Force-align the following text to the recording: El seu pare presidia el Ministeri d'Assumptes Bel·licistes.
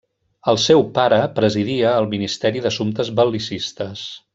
El 0.53 0.57
seu 0.63 0.81
pare 0.95 1.19
presidia 1.41 1.93
el 2.01 2.09
Ministeri 2.15 2.67
d'Assumptes 2.67 3.17
Bel·licistes. 3.23 4.07